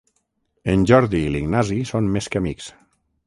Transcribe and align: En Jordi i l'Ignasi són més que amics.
En 0.73 0.85
Jordi 0.91 1.19
i 1.25 1.29
l'Ignasi 1.35 1.79
són 1.91 2.09
més 2.17 2.31
que 2.33 2.43
amics. 2.45 2.73